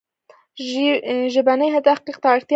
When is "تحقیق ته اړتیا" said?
1.87-2.47